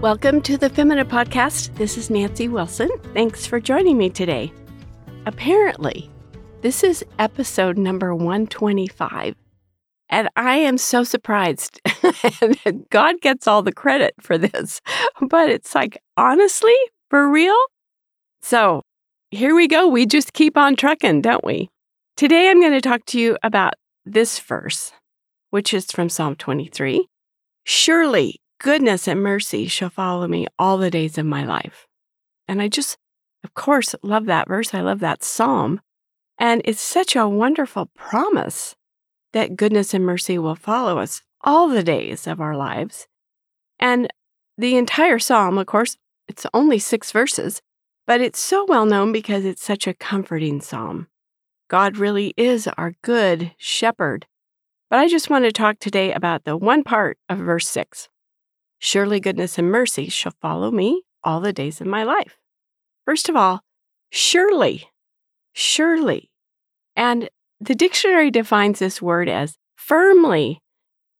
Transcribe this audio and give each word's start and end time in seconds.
Welcome 0.00 0.42
to 0.42 0.56
the 0.56 0.70
Femina 0.70 1.04
Podcast. 1.04 1.74
This 1.74 1.98
is 1.98 2.08
Nancy 2.08 2.46
Wilson. 2.46 2.88
Thanks 3.14 3.48
for 3.48 3.58
joining 3.58 3.98
me 3.98 4.08
today. 4.08 4.52
Apparently, 5.26 6.08
this 6.60 6.84
is 6.84 7.04
episode 7.18 7.76
number 7.76 8.14
125. 8.14 9.34
And 10.08 10.28
I 10.36 10.54
am 10.58 10.78
so 10.78 11.02
surprised. 11.02 11.80
and 12.62 12.88
God 12.90 13.20
gets 13.20 13.48
all 13.48 13.62
the 13.62 13.72
credit 13.72 14.14
for 14.20 14.38
this. 14.38 14.80
But 15.20 15.50
it's 15.50 15.74
like, 15.74 16.00
honestly, 16.16 16.76
for 17.10 17.28
real? 17.28 17.58
So 18.40 18.82
here 19.32 19.56
we 19.56 19.66
go. 19.66 19.88
We 19.88 20.06
just 20.06 20.32
keep 20.32 20.56
on 20.56 20.76
trucking, 20.76 21.22
don't 21.22 21.44
we? 21.44 21.70
Today 22.16 22.50
I'm 22.50 22.60
going 22.60 22.70
to 22.70 22.80
talk 22.80 23.04
to 23.06 23.18
you 23.18 23.36
about 23.42 23.74
this 24.06 24.38
verse, 24.38 24.92
which 25.50 25.74
is 25.74 25.86
from 25.86 26.08
Psalm 26.08 26.36
23. 26.36 27.08
Surely 27.64 28.40
goodness 28.58 29.08
and 29.08 29.22
mercy 29.22 29.66
shall 29.66 29.90
follow 29.90 30.26
me 30.26 30.46
all 30.58 30.78
the 30.78 30.90
days 30.90 31.18
of 31.18 31.26
my 31.26 31.44
life. 31.44 31.86
And 32.46 32.60
I 32.62 32.68
just, 32.68 32.96
of 33.44 33.54
course, 33.54 33.94
love 34.02 34.26
that 34.26 34.48
verse. 34.48 34.74
I 34.74 34.80
love 34.80 35.00
that 35.00 35.22
psalm. 35.22 35.80
And 36.38 36.62
it's 36.64 36.80
such 36.80 37.16
a 37.16 37.28
wonderful 37.28 37.86
promise 37.96 38.76
that 39.32 39.56
goodness 39.56 39.92
and 39.94 40.04
mercy 40.04 40.38
will 40.38 40.54
follow 40.54 40.98
us 40.98 41.22
all 41.42 41.68
the 41.68 41.82
days 41.82 42.26
of 42.26 42.40
our 42.40 42.56
lives. 42.56 43.06
And 43.78 44.08
the 44.56 44.76
entire 44.76 45.18
psalm, 45.18 45.58
of 45.58 45.66
course, 45.66 45.96
it's 46.26 46.46
only 46.52 46.78
six 46.78 47.12
verses, 47.12 47.62
but 48.06 48.20
it's 48.20 48.40
so 48.40 48.64
well 48.68 48.86
known 48.86 49.12
because 49.12 49.44
it's 49.44 49.62
such 49.62 49.86
a 49.86 49.94
comforting 49.94 50.60
psalm. 50.60 51.08
God 51.68 51.96
really 51.96 52.32
is 52.36 52.66
our 52.78 52.94
good 53.02 53.52
shepherd. 53.58 54.26
But 54.90 55.00
I 55.00 55.08
just 55.08 55.28
want 55.28 55.44
to 55.44 55.52
talk 55.52 55.78
today 55.78 56.12
about 56.12 56.44
the 56.44 56.56
one 56.56 56.82
part 56.82 57.18
of 57.28 57.38
verse 57.38 57.68
6. 57.68 58.08
Surely 58.78 59.20
goodness 59.20 59.58
and 59.58 59.70
mercy 59.70 60.08
shall 60.08 60.34
follow 60.40 60.70
me 60.70 61.02
all 61.24 61.40
the 61.40 61.52
days 61.52 61.80
of 61.80 61.86
my 61.86 62.04
life. 62.04 62.38
First 63.04 63.28
of 63.28 63.36
all, 63.36 63.62
surely, 64.10 64.88
surely. 65.52 66.30
And 66.94 67.28
the 67.60 67.74
dictionary 67.74 68.30
defines 68.30 68.78
this 68.78 69.02
word 69.02 69.28
as 69.28 69.56
firmly, 69.76 70.60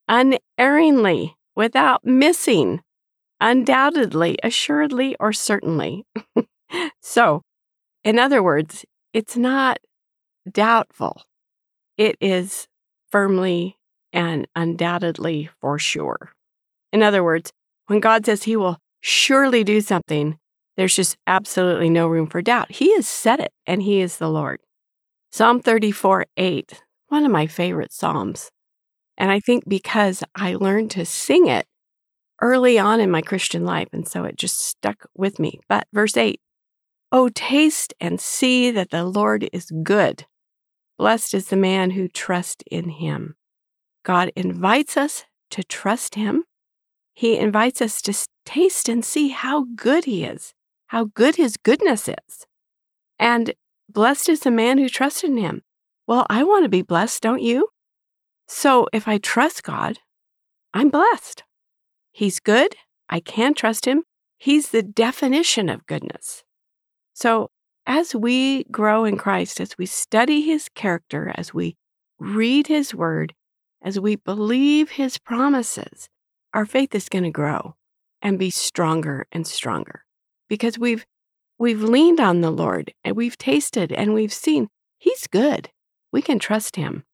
unerringly, 0.09 1.37
without 1.57 2.05
missing, 2.05 2.81
undoubtedly, 3.41 4.39
assuredly, 4.43 5.17
or 5.19 5.33
certainly. 5.33 6.05
so, 7.03 7.43
in 8.05 8.19
other 8.19 8.43
words, 8.43 8.85
it's 9.13 9.37
not 9.37 9.79
doubtful, 10.51 11.23
it 11.97 12.17
is 12.21 12.69
firmly 13.11 13.77
and 14.13 14.47
undoubtedly 14.55 15.51
for 15.61 15.79
sure. 15.79 16.33
In 16.93 17.03
other 17.03 17.23
words, 17.23 17.53
when 17.87 18.01
God 18.01 18.27
says 18.27 18.45
he 18.45 18.57
will 18.57 18.79
surely 19.01 19.65
do 19.65 19.81
something, 19.81 20.39
there's 20.77 20.95
just 20.95 21.17
absolutely 21.27 21.91
no 21.91 22.07
room 22.07 22.27
for 22.27 22.41
doubt. 22.41 22.71
He 22.71 22.95
has 22.95 23.09
said 23.09 23.41
it, 23.41 23.53
and 23.67 23.83
he 23.83 24.01
is 24.01 24.19
the 24.19 24.31
Lord. 24.31 24.61
Psalm 25.31 25.61
34 25.61 26.27
8, 26.37 26.83
one 27.09 27.25
of 27.25 27.33
my 27.33 27.47
favorite 27.47 27.93
Psalms. 27.93 28.51
And 29.17 29.31
I 29.31 29.41
think 29.41 29.65
because 29.69 30.23
I 30.35 30.55
learned 30.55 30.93
to 30.93 31.05
sing 31.05 31.49
it 31.49 31.67
early 32.41 32.79
on 32.79 33.01
in 33.01 33.11
my 33.11 33.21
Christian 33.21 33.65
life, 33.65 33.89
and 33.93 34.07
so 34.07 34.25
it 34.25 34.37
just 34.37 34.61
stuck 34.61 35.09
with 35.15 35.39
me. 35.39 35.61
But 35.69 35.89
verse 35.93 36.17
8 36.17 36.41
Oh, 37.11 37.29
taste 37.29 37.95
and 38.01 38.21
see 38.21 38.71
that 38.71 38.91
the 38.91 39.05
Lord 39.05 39.49
is 39.53 39.73
good. 39.83 40.27
Blessed 40.99 41.35
is 41.35 41.49
the 41.49 41.57
man 41.57 41.91
who 41.91 42.09
trusts 42.09 42.63
in 42.71 42.91
him. 42.91 43.37
God 44.05 44.31
invites 44.37 44.97
us 44.97 45.25
to 45.51 45.65
trust 45.65 46.15
him 46.15 46.45
he 47.19 47.37
invites 47.37 47.83
us 47.83 48.01
to 48.03 48.15
taste 48.45 48.89
and 48.89 49.05
see 49.05 49.31
how 49.31 49.67
good 49.75 50.05
He 50.05 50.23
is, 50.23 50.55
how 50.87 51.07
good 51.07 51.35
His 51.35 51.57
goodness 51.57 52.09
is. 52.09 52.47
And 53.19 53.55
blessed 53.89 54.29
is 54.29 54.41
the 54.43 54.53
man 54.53 54.79
who 54.79 54.89
trusts 54.89 55.25
in 55.25 55.37
Him. 55.37 55.63
Well, 56.07 56.27
I 56.31 56.45
want 56.45 56.63
to 56.63 56.69
be 56.69 56.83
blessed, 56.83 57.21
don't 57.21 57.43
you? 57.43 57.71
So 58.47 58.87
if 58.93 59.09
I 59.09 59.19
trust 59.19 59.65
God, 59.65 59.99
I'm 60.73 60.91
blessed. 60.91 61.43
He's 62.13 62.39
good. 62.39 62.77
I 63.09 63.19
can 63.19 63.53
trust 63.53 63.85
Him. 63.85 64.05
He's 64.37 64.69
the 64.69 64.85
definition 64.85 65.69
of 65.69 65.87
goodness. 65.87 66.45
So 67.15 67.51
as 67.85 68.15
we 68.15 68.63
grow 68.71 69.05
in 69.05 69.17
Christ, 69.17 69.61
as 69.61 69.77
we 69.77 69.87
study 69.87 70.43
His 70.43 70.69
character, 70.69 71.33
as 71.35 71.53
we 71.53 71.75
read 72.21 72.69
His 72.69 72.95
word, 72.95 73.35
as 73.83 73.99
we 73.99 74.15
believe 74.15 74.91
His 74.91 75.19
promises, 75.19 76.09
our 76.55 76.67
faith 76.67 76.95
is 76.95 77.09
going 77.09 77.25
to 77.25 77.31
grow 77.31 77.75
and 78.23 78.39
be 78.39 78.51
stronger 78.51 79.27
and 79.33 79.47
stronger 79.47 80.05
because 80.49 80.79
we've 80.79 81.07
we've 81.59 81.83
leaned 81.83 82.21
on 82.21 82.41
the 82.41 82.51
Lord 82.51 82.93
and 83.05 83.17
we've 83.17 83.39
tasted 83.39 83.93
and 83.93 84.15
we've 84.15 84.33
seen 84.33 84.69
he's 84.99 85.27
good. 85.27 85.71
We 86.13 86.23
can 86.23 86.39
trust 86.39 86.77
him. 86.77 87.05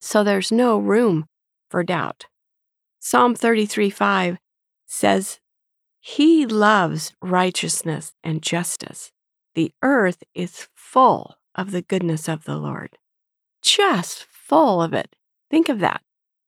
So 0.00 0.24
there's 0.24 0.52
no 0.52 0.78
room 0.78 1.26
for 1.70 1.82
doubt. 1.82 2.26
Psalm 3.00 3.34
33 3.34 3.90
5 3.90 4.38
says, 4.86 5.40
He 6.00 6.46
loves 6.46 7.12
righteousness 7.22 8.12
and 8.22 8.42
justice. 8.42 9.12
The 9.54 9.72
earth 9.82 10.22
is 10.34 10.68
full 10.74 11.36
of 11.54 11.70
the 11.70 11.82
goodness 11.82 12.28
of 12.28 12.44
the 12.44 12.56
Lord. 12.56 12.98
Just 13.62 14.24
full 14.24 14.82
of 14.82 14.92
it. 14.92 15.16
Think 15.50 15.68
of 15.68 15.78
that. 15.80 16.02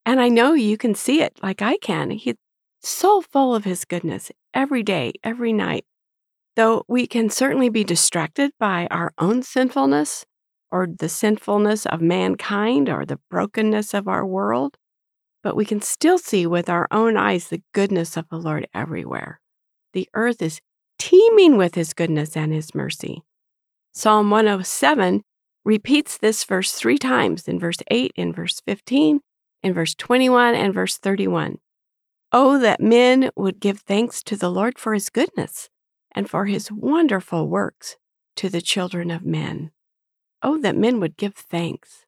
And 0.06 0.20
I 0.20 0.28
know 0.28 0.54
you 0.54 0.78
can 0.78 0.94
see 0.94 1.20
it 1.20 1.36
like 1.42 1.60
I 1.60 1.78
can. 1.78 2.10
He's 2.10 2.36
so 2.80 3.20
full 3.20 3.56
of 3.56 3.64
his 3.64 3.84
goodness 3.84 4.30
every 4.54 4.84
day, 4.84 5.14
every 5.24 5.52
night. 5.52 5.84
Though 6.54 6.84
we 6.86 7.08
can 7.08 7.28
certainly 7.28 7.68
be 7.68 7.82
distracted 7.82 8.52
by 8.60 8.86
our 8.92 9.12
own 9.18 9.42
sinfulness 9.42 10.24
or 10.70 10.86
the 10.86 11.08
sinfulness 11.08 11.86
of 11.86 12.00
mankind 12.00 12.88
or 12.88 13.04
the 13.04 13.18
brokenness 13.30 13.94
of 13.94 14.06
our 14.06 14.24
world, 14.24 14.76
but 15.42 15.56
we 15.56 15.64
can 15.64 15.82
still 15.82 16.18
see 16.18 16.46
with 16.46 16.70
our 16.70 16.86
own 16.92 17.16
eyes 17.16 17.48
the 17.48 17.62
goodness 17.74 18.16
of 18.16 18.28
the 18.30 18.38
Lord 18.38 18.68
everywhere. 18.72 19.40
The 19.92 20.08
earth 20.14 20.40
is 20.40 20.60
teeming 20.98 21.56
with 21.56 21.74
his 21.74 21.92
goodness 21.92 22.36
and 22.36 22.52
his 22.52 22.74
mercy. 22.74 23.22
Psalm 23.92 24.30
107 24.30 25.22
repeats 25.64 26.16
this 26.16 26.44
verse 26.44 26.72
three 26.72 26.98
times 26.98 27.48
in 27.48 27.58
verse 27.58 27.78
8, 27.90 28.12
in 28.14 28.32
verse 28.32 28.60
15, 28.66 29.20
in 29.62 29.72
verse 29.72 29.94
21 29.94 30.54
and 30.54 30.72
verse 30.72 30.96
31. 30.98 31.58
Oh, 32.32 32.58
that 32.58 32.80
men 32.80 33.30
would 33.36 33.60
give 33.60 33.80
thanks 33.80 34.22
to 34.24 34.36
the 34.36 34.50
Lord 34.50 34.78
for 34.78 34.94
his 34.94 35.10
goodness 35.10 35.68
and 36.12 36.28
for 36.28 36.46
his 36.46 36.72
wonderful 36.72 37.48
works 37.48 37.96
to 38.36 38.48
the 38.48 38.60
children 38.60 39.10
of 39.10 39.24
men. 39.24 39.70
Oh, 40.42 40.58
that 40.58 40.76
men 40.76 41.00
would 41.00 41.16
give 41.16 41.34
thanks. 41.34 42.04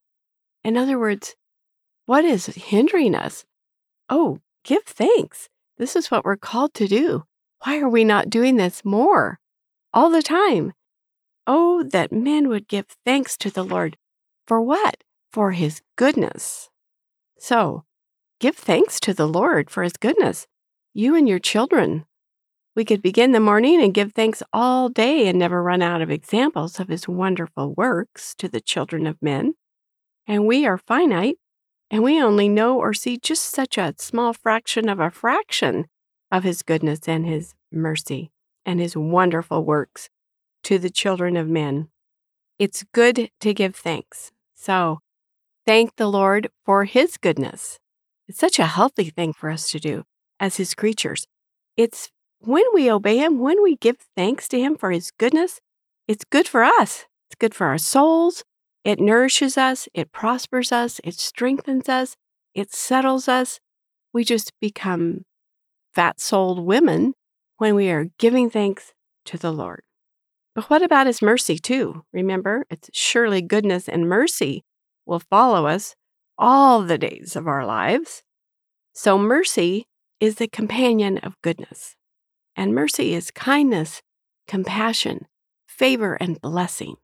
In 0.64 0.76
other 0.76 0.98
words, 0.98 1.34
what 2.06 2.24
is 2.24 2.46
hindering 2.46 3.14
us? 3.14 3.44
Oh, 4.08 4.40
give 4.64 4.84
thanks. 4.84 5.48
This 5.78 5.94
is 5.94 6.10
what 6.10 6.24
we're 6.24 6.36
called 6.36 6.74
to 6.74 6.88
do. 6.88 7.24
Why 7.64 7.78
are 7.78 7.88
we 7.88 8.04
not 8.04 8.30
doing 8.30 8.56
this 8.56 8.84
more 8.84 9.40
all 9.92 10.10
the 10.10 10.22
time? 10.22 10.72
Oh, 11.46 11.82
that 11.82 12.12
men 12.12 12.48
would 12.48 12.68
give 12.68 12.86
thanks 13.04 13.36
to 13.38 13.50
the 13.50 13.64
Lord. 13.64 13.96
For 14.46 14.60
what? 14.60 15.02
For 15.32 15.52
his 15.52 15.80
goodness. 15.96 16.70
So, 17.38 17.84
give 18.40 18.56
thanks 18.56 19.00
to 19.00 19.14
the 19.14 19.28
Lord 19.28 19.70
for 19.70 19.82
his 19.82 19.94
goodness, 19.94 20.46
you 20.92 21.14
and 21.14 21.28
your 21.28 21.38
children. 21.38 22.04
We 22.74 22.84
could 22.84 23.02
begin 23.02 23.32
the 23.32 23.40
morning 23.40 23.82
and 23.82 23.94
give 23.94 24.12
thanks 24.12 24.42
all 24.52 24.88
day 24.88 25.26
and 25.26 25.38
never 25.38 25.62
run 25.62 25.82
out 25.82 26.02
of 26.02 26.10
examples 26.10 26.78
of 26.78 26.88
his 26.88 27.08
wonderful 27.08 27.74
works 27.74 28.34
to 28.36 28.48
the 28.48 28.60
children 28.60 29.06
of 29.06 29.20
men. 29.20 29.54
And 30.26 30.46
we 30.46 30.66
are 30.66 30.78
finite, 30.78 31.38
and 31.90 32.02
we 32.02 32.22
only 32.22 32.48
know 32.48 32.78
or 32.78 32.92
see 32.92 33.18
just 33.18 33.44
such 33.44 33.78
a 33.78 33.94
small 33.98 34.32
fraction 34.32 34.88
of 34.88 35.00
a 35.00 35.10
fraction 35.10 35.86
of 36.30 36.44
his 36.44 36.62
goodness 36.62 37.08
and 37.08 37.26
his 37.26 37.54
mercy 37.72 38.30
and 38.66 38.80
his 38.80 38.96
wonderful 38.96 39.64
works 39.64 40.10
to 40.64 40.78
the 40.78 40.90
children 40.90 41.36
of 41.36 41.48
men. 41.48 41.88
It's 42.58 42.84
good 42.92 43.30
to 43.40 43.54
give 43.54 43.74
thanks. 43.74 44.30
So 44.54 44.98
thank 45.68 45.96
the 45.96 46.08
Lord 46.08 46.48
for 46.64 46.84
His 46.84 47.18
goodness. 47.18 47.78
It's 48.26 48.38
such 48.38 48.58
a 48.58 48.64
healthy 48.64 49.10
thing 49.10 49.34
for 49.34 49.50
us 49.50 49.70
to 49.72 49.78
do 49.78 50.04
as 50.40 50.56
His 50.56 50.72
creatures. 50.72 51.26
It's 51.76 52.08
when 52.38 52.64
we 52.72 52.90
obey 52.90 53.18
Him, 53.18 53.38
when 53.38 53.62
we 53.62 53.76
give 53.76 53.98
thanks 54.16 54.48
to 54.48 54.58
Him 54.58 54.78
for 54.78 54.90
His 54.92 55.10
goodness, 55.10 55.60
it's 56.06 56.24
good 56.24 56.48
for 56.48 56.64
us. 56.64 57.04
It's 57.28 57.36
good 57.38 57.54
for 57.54 57.66
our 57.66 57.76
souls. 57.76 58.44
It 58.82 58.98
nourishes 58.98 59.58
us, 59.58 59.90
it 59.92 60.10
prospers 60.10 60.72
us, 60.72 61.02
it 61.04 61.16
strengthens 61.16 61.86
us, 61.90 62.16
it 62.54 62.72
settles 62.72 63.28
us. 63.28 63.60
We 64.14 64.24
just 64.24 64.54
become 64.62 65.26
fat 65.94 66.18
souled 66.18 66.60
women 66.60 67.12
when 67.58 67.74
we 67.74 67.90
are 67.90 68.06
giving 68.18 68.48
thanks 68.48 68.94
to 69.26 69.36
the 69.36 69.52
Lord. 69.52 69.82
But 70.54 70.70
what 70.70 70.80
about 70.80 71.06
His 71.06 71.20
mercy, 71.20 71.58
too? 71.58 72.04
Remember, 72.10 72.64
it's 72.70 72.88
surely 72.94 73.42
goodness 73.42 73.86
and 73.86 74.08
mercy 74.08 74.64
will 75.08 75.20
follow 75.20 75.66
us 75.66 75.96
all 76.36 76.82
the 76.82 76.98
days 76.98 77.34
of 77.34 77.48
our 77.48 77.66
lives. 77.66 78.22
So, 78.92 79.18
mercy 79.18 79.86
is 80.20 80.36
the 80.36 80.48
companion 80.48 81.18
of 81.18 81.40
goodness. 81.42 81.96
And 82.54 82.74
mercy 82.74 83.14
is 83.14 83.30
kindness, 83.30 84.02
compassion, 84.46 85.26
favor, 85.66 86.14
and 86.14 86.40
blessing. 86.40 86.96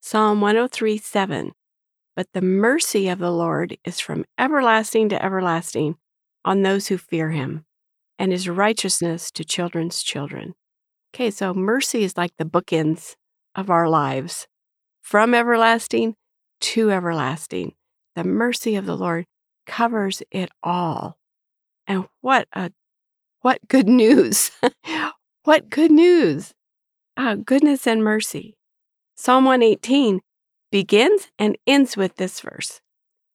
Psalm 0.00 0.40
103 0.40 0.98
7. 0.98 1.52
But 2.16 2.26
the 2.34 2.42
mercy 2.42 3.08
of 3.08 3.18
the 3.18 3.30
Lord 3.30 3.78
is 3.84 4.00
from 4.00 4.24
everlasting 4.38 5.08
to 5.10 5.24
everlasting 5.24 5.96
on 6.44 6.62
those 6.62 6.88
who 6.88 6.98
fear 6.98 7.30
him, 7.30 7.64
and 8.18 8.32
his 8.32 8.48
righteousness 8.48 9.30
to 9.32 9.44
children's 9.44 10.02
children. 10.02 10.54
Okay, 11.14 11.30
so 11.30 11.54
mercy 11.54 12.02
is 12.02 12.16
like 12.16 12.32
the 12.38 12.44
bookends 12.44 13.14
of 13.54 13.70
our 13.70 13.88
lives 13.88 14.46
from 15.02 15.34
everlasting 15.34 16.14
to 16.60 16.90
everlasting. 16.90 17.74
The 18.16 18.24
mercy 18.24 18.76
of 18.76 18.86
the 18.86 18.96
Lord 18.96 19.26
covers 19.66 20.22
it 20.30 20.50
all. 20.62 21.18
And 21.86 22.06
what 22.20 22.48
a 22.52 22.72
what 23.42 23.66
good 23.68 23.88
news. 24.02 24.50
what 25.44 25.70
good 25.70 25.90
news. 25.90 26.52
Ah, 27.16 27.34
goodness 27.34 27.86
and 27.86 28.02
mercy. 28.02 28.56
Psalm 29.16 29.44
118 29.44 30.20
begins 30.70 31.28
and 31.38 31.58
ends 31.66 31.96
with 31.96 32.16
this 32.16 32.40
verse. 32.40 32.80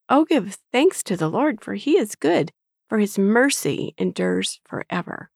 Oh, 0.10 0.26
give 0.26 0.58
thanks 0.72 1.04
to 1.04 1.18
the 1.18 1.30
Lord, 1.30 1.62
for 1.62 1.74
he 1.74 1.98
is 1.98 2.16
good, 2.16 2.52
for 2.90 3.00
his 3.00 3.18
mercy 3.18 3.94
endures 3.98 4.60
forever. 4.66 5.30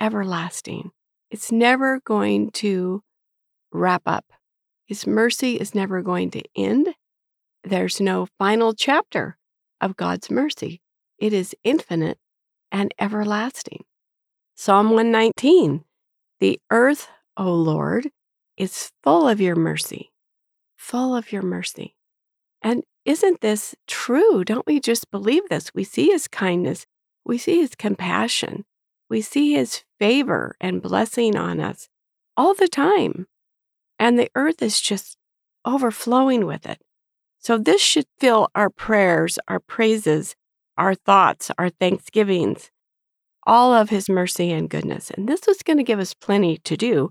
Everlasting. 0.00 0.90
It's 1.30 1.52
never 1.52 2.00
going 2.04 2.50
to 2.52 3.02
wrap 3.72 4.02
up. 4.06 4.24
His 4.88 5.06
mercy 5.06 5.56
is 5.56 5.74
never 5.74 6.00
going 6.00 6.30
to 6.30 6.42
end. 6.56 6.94
There's 7.62 8.00
no 8.00 8.26
final 8.38 8.72
chapter 8.72 9.36
of 9.82 9.98
God's 9.98 10.30
mercy. 10.30 10.80
It 11.18 11.34
is 11.34 11.54
infinite 11.62 12.18
and 12.72 12.94
everlasting. 12.98 13.84
Psalm 14.54 14.86
119 14.86 15.84
The 16.40 16.58
earth, 16.70 17.06
O 17.36 17.52
Lord, 17.52 18.08
is 18.56 18.90
full 19.02 19.28
of 19.28 19.42
your 19.42 19.56
mercy, 19.56 20.10
full 20.74 21.14
of 21.14 21.32
your 21.32 21.42
mercy. 21.42 21.94
And 22.62 22.82
isn't 23.04 23.42
this 23.42 23.74
true? 23.86 24.42
Don't 24.42 24.66
we 24.66 24.80
just 24.80 25.10
believe 25.10 25.42
this? 25.50 25.70
We 25.74 25.84
see 25.84 26.08
his 26.08 26.28
kindness, 26.28 26.86
we 27.26 27.36
see 27.36 27.60
his 27.60 27.74
compassion, 27.74 28.64
we 29.10 29.20
see 29.20 29.52
his 29.52 29.84
favor 30.00 30.56
and 30.62 30.80
blessing 30.80 31.36
on 31.36 31.60
us 31.60 31.90
all 32.38 32.54
the 32.54 32.68
time. 32.68 33.26
And 33.98 34.18
the 34.18 34.30
earth 34.34 34.62
is 34.62 34.80
just 34.80 35.16
overflowing 35.64 36.46
with 36.46 36.66
it. 36.66 36.80
So, 37.38 37.56
this 37.58 37.80
should 37.80 38.06
fill 38.18 38.48
our 38.54 38.70
prayers, 38.70 39.38
our 39.48 39.60
praises, 39.60 40.34
our 40.76 40.94
thoughts, 40.94 41.50
our 41.58 41.70
thanksgivings, 41.70 42.70
all 43.46 43.72
of 43.72 43.90
His 43.90 44.08
mercy 44.08 44.50
and 44.52 44.68
goodness. 44.68 45.10
And 45.10 45.28
this 45.28 45.46
is 45.46 45.62
going 45.62 45.76
to 45.76 45.84
give 45.84 46.00
us 46.00 46.14
plenty 46.14 46.58
to 46.58 46.76
do. 46.76 47.10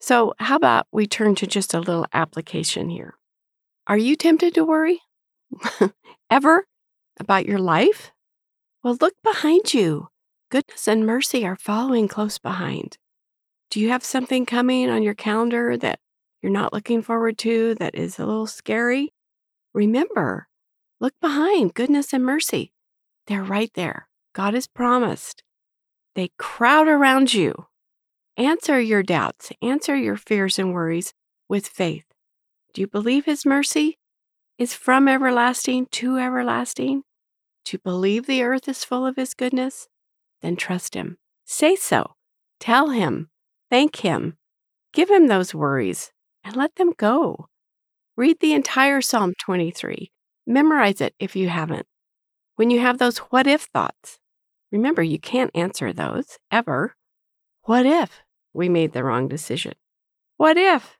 So, 0.00 0.34
how 0.38 0.56
about 0.56 0.86
we 0.92 1.06
turn 1.06 1.34
to 1.36 1.46
just 1.46 1.74
a 1.74 1.80
little 1.80 2.06
application 2.12 2.90
here? 2.90 3.14
Are 3.86 3.98
you 3.98 4.16
tempted 4.16 4.54
to 4.54 4.64
worry? 4.64 5.00
Ever 6.30 6.66
about 7.20 7.46
your 7.46 7.58
life? 7.58 8.12
Well, 8.82 8.98
look 9.00 9.14
behind 9.22 9.74
you. 9.74 10.08
Goodness 10.50 10.86
and 10.86 11.06
mercy 11.06 11.44
are 11.46 11.56
following 11.56 12.08
close 12.08 12.38
behind. 12.38 12.98
Do 13.70 13.80
you 13.80 13.88
have 13.90 14.04
something 14.04 14.46
coming 14.46 14.88
on 14.88 15.02
your 15.02 15.14
calendar 15.14 15.76
that 15.76 15.98
you're 16.42 16.52
not 16.52 16.72
looking 16.72 17.02
forward 17.02 17.38
to 17.38 17.74
that 17.76 17.94
is 17.94 18.18
a 18.18 18.26
little 18.26 18.46
scary? 18.46 19.12
Remember, 19.74 20.48
look 21.00 21.14
behind 21.20 21.74
goodness 21.74 22.12
and 22.12 22.24
mercy. 22.24 22.72
They're 23.26 23.42
right 23.42 23.70
there. 23.74 24.08
God 24.32 24.54
has 24.54 24.66
promised. 24.66 25.42
They 26.14 26.30
crowd 26.38 26.88
around 26.88 27.34
you. 27.34 27.66
Answer 28.36 28.78
your 28.80 29.02
doubts, 29.02 29.50
answer 29.62 29.96
your 29.96 30.16
fears 30.16 30.58
and 30.58 30.72
worries 30.72 31.14
with 31.48 31.66
faith. 31.66 32.04
Do 32.74 32.82
you 32.82 32.86
believe 32.86 33.24
His 33.24 33.46
mercy 33.46 33.98
is 34.58 34.74
from 34.74 35.08
everlasting 35.08 35.86
to 35.92 36.18
everlasting? 36.18 37.02
You 37.70 37.78
believe 37.78 38.26
the 38.26 38.42
earth 38.42 38.68
is 38.68 38.84
full 38.84 39.06
of 39.06 39.16
His 39.16 39.34
goodness? 39.34 39.88
Then 40.42 40.56
trust 40.56 40.94
Him. 40.94 41.18
Say 41.44 41.76
so. 41.76 42.14
Tell 42.60 42.90
Him. 42.90 43.30
Thank 43.70 43.96
Him. 43.96 44.36
Give 44.92 45.10
Him 45.10 45.26
those 45.26 45.54
worries 45.54 46.12
and 46.46 46.56
let 46.56 46.76
them 46.76 46.92
go. 46.96 47.48
Read 48.16 48.38
the 48.40 48.52
entire 48.52 49.00
Psalm 49.00 49.34
23. 49.40 50.12
Memorize 50.46 51.00
it 51.00 51.12
if 51.18 51.34
you 51.34 51.48
haven't. 51.48 51.86
When 52.54 52.70
you 52.70 52.80
have 52.80 52.98
those 52.98 53.18
what 53.18 53.48
if 53.48 53.62
thoughts, 53.62 54.20
remember 54.70 55.02
you 55.02 55.18
can't 55.18 55.50
answer 55.54 55.92
those 55.92 56.38
ever. 56.50 56.94
What 57.62 57.84
if 57.84 58.22
we 58.54 58.68
made 58.68 58.92
the 58.92 59.02
wrong 59.02 59.26
decision? 59.26 59.72
What 60.36 60.56
if? 60.56 60.96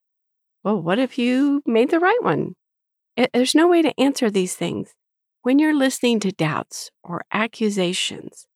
Well, 0.65 0.83
what 0.83 0.99
if 0.99 1.17
you 1.17 1.63
made 1.65 1.91
the 1.91 2.01
right 2.01 2.23
one? 2.23 2.57
It, 3.17 3.31
there's 3.33 3.55
no 3.55 3.69
way 3.69 3.83
to 3.83 3.99
answer 4.01 4.29
these 4.29 4.57
things. 4.57 4.95
When 5.43 5.61
you're 5.61 5.77
listening 5.77 6.19
to 6.21 6.33
doubts 6.33 6.91
or 7.05 7.23
accusations, 7.33 8.47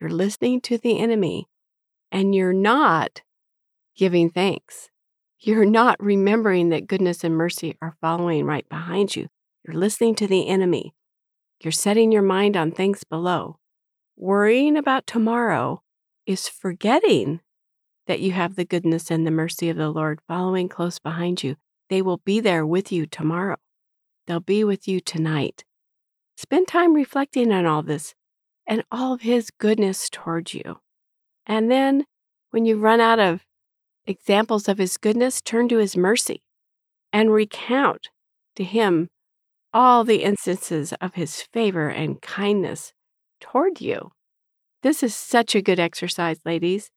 you're 0.00 0.08
listening 0.08 0.62
to 0.62 0.78
the 0.78 0.98
enemy 0.98 1.46
and 2.10 2.34
you're 2.34 2.54
not 2.54 3.20
giving 3.94 4.30
thanks. 4.30 4.88
You're 5.40 5.64
not 5.64 6.02
remembering 6.02 6.70
that 6.70 6.88
goodness 6.88 7.22
and 7.22 7.36
mercy 7.36 7.76
are 7.80 7.94
following 8.00 8.44
right 8.44 8.68
behind 8.68 9.14
you. 9.14 9.28
You're 9.64 9.76
listening 9.76 10.16
to 10.16 10.26
the 10.26 10.48
enemy. 10.48 10.94
You're 11.62 11.70
setting 11.70 12.10
your 12.10 12.22
mind 12.22 12.56
on 12.56 12.72
things 12.72 13.04
below. 13.04 13.58
Worrying 14.16 14.76
about 14.76 15.06
tomorrow 15.06 15.82
is 16.26 16.48
forgetting 16.48 17.40
that 18.08 18.18
you 18.18 18.32
have 18.32 18.56
the 18.56 18.64
goodness 18.64 19.12
and 19.12 19.24
the 19.24 19.30
mercy 19.30 19.68
of 19.68 19.76
the 19.76 19.90
Lord 19.90 20.20
following 20.26 20.68
close 20.68 20.98
behind 20.98 21.44
you. 21.44 21.54
They 21.88 22.02
will 22.02 22.18
be 22.18 22.40
there 22.40 22.66
with 22.66 22.90
you 22.90 23.06
tomorrow. 23.06 23.58
They'll 24.26 24.40
be 24.40 24.64
with 24.64 24.88
you 24.88 25.00
tonight. 25.00 25.64
Spend 26.36 26.66
time 26.66 26.94
reflecting 26.94 27.52
on 27.52 27.64
all 27.64 27.82
this 27.82 28.14
and 28.66 28.82
all 28.90 29.14
of 29.14 29.20
His 29.20 29.50
goodness 29.50 30.10
towards 30.10 30.52
you. 30.52 30.80
And 31.46 31.70
then 31.70 32.06
when 32.50 32.64
you 32.64 32.76
run 32.76 33.00
out 33.00 33.20
of 33.20 33.44
examples 34.08 34.68
of 34.68 34.78
his 34.78 34.96
goodness, 34.96 35.40
turn 35.40 35.68
to 35.68 35.78
his 35.78 35.96
mercy 35.96 36.42
and 37.12 37.32
recount 37.32 38.08
to 38.56 38.64
him 38.64 39.08
all 39.72 40.02
the 40.02 40.22
instances 40.22 40.92
of 41.00 41.14
his 41.14 41.42
favor 41.42 41.88
and 41.88 42.22
kindness 42.22 42.92
toward 43.40 43.80
you. 43.80 44.10
This 44.82 45.02
is 45.02 45.14
such 45.14 45.54
a 45.54 45.62
good 45.62 45.78
exercise, 45.78 46.38
ladies. 46.44 46.90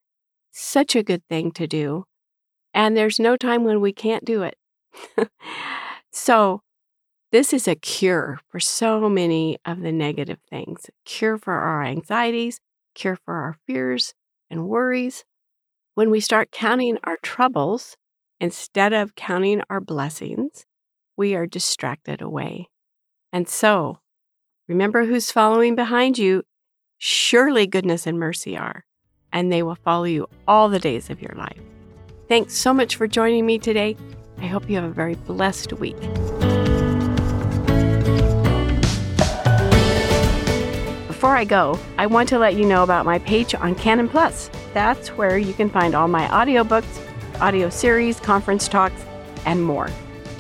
Such 0.52 0.96
a 0.96 1.04
good 1.04 1.24
thing 1.30 1.52
to 1.54 1.68
do. 1.68 2.06
And 2.74 2.96
there's 2.96 3.20
no 3.20 3.36
time 3.36 3.64
when 3.64 3.82
we 3.82 3.92
can't 3.92 4.24
do 4.24 4.44
it. 4.44 4.56
so, 6.12 6.62
this 7.32 7.54
is 7.54 7.68
a 7.68 7.76
cure 7.76 8.40
for 8.50 8.60
so 8.60 9.08
many 9.10 9.58
of 9.66 9.82
the 9.82 9.92
negative 9.92 10.40
things 10.50 10.90
cure 11.06 11.38
for 11.38 11.54
our 11.54 11.84
anxieties, 11.84 12.60
cure 12.94 13.16
for 13.16 13.36
our 13.36 13.56
fears 13.66 14.14
and 14.50 14.68
worries, 14.68 15.24
when 15.96 16.10
we 16.10 16.20
start 16.20 16.52
counting 16.52 16.98
our 17.04 17.18
troubles 17.22 17.98
instead 18.40 18.94
of 18.94 19.16
counting 19.16 19.62
our 19.70 19.80
blessings, 19.80 20.66
we 21.18 21.36
are 21.36 21.46
distracted 21.46 22.22
away. 22.22 22.70
And 23.32 23.48
so, 23.48 24.00
remember 24.68 25.06
who's 25.06 25.32
following 25.32 25.76
behind 25.76 26.18
you. 26.18 26.44
Surely 26.98 27.66
goodness 27.66 28.06
and 28.06 28.20
mercy 28.20 28.56
are, 28.56 28.86
and 29.34 29.52
they 29.52 29.64
will 29.64 29.76
follow 29.76 30.04
you 30.04 30.28
all 30.48 30.70
the 30.70 30.80
days 30.80 31.10
of 31.10 31.22
your 31.22 31.34
life. 31.36 31.60
Thanks 32.28 32.54
so 32.54 32.74
much 32.74 32.96
for 32.96 33.08
joining 33.08 33.46
me 33.46 33.60
today. 33.60 33.98
I 34.40 34.46
hope 34.46 34.70
you 34.70 34.76
have 34.76 34.86
a 34.86 34.90
very 34.94 35.16
blessed 35.16 35.74
week. 35.74 35.98
Before 41.22 41.38
I 41.38 41.44
go, 41.44 41.78
I 42.00 42.08
want 42.08 42.28
to 42.30 42.40
let 42.40 42.56
you 42.56 42.66
know 42.66 42.82
about 42.82 43.06
my 43.06 43.20
page 43.20 43.54
on 43.54 43.76
Canon 43.76 44.10
Plus. 44.10 44.50
That's 44.74 45.10
where 45.10 45.38
you 45.38 45.54
can 45.54 45.70
find 45.70 45.94
all 45.94 46.08
my 46.08 46.26
audiobooks, 46.30 47.00
audio 47.40 47.70
series, 47.70 48.20
conference 48.20 48.68
talks, 48.68 49.06
and 49.46 49.64
more. 49.64 49.88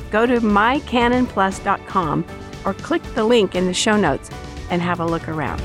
Go 0.09 0.25
to 0.25 0.39
mycanonplus.com 0.39 2.25
or 2.65 2.73
click 2.73 3.03
the 3.13 3.23
link 3.23 3.53
in 3.53 3.67
the 3.67 3.75
show 3.75 3.95
notes 3.95 4.31
and 4.71 4.81
have 4.81 4.99
a 4.99 5.05
look 5.05 5.29
around. 5.29 5.61